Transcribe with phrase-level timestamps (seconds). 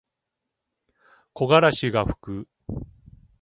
[1.35, 2.47] 木枯らしがふく。